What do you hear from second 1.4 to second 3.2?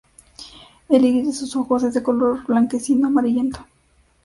ojos es de color blanquecino